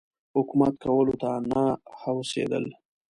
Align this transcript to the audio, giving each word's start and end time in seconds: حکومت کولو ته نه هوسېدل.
حکومت 0.35 0.73
کولو 0.83 1.15
ته 1.21 1.31
نه 1.51 1.63
هوسېدل. 2.01 2.65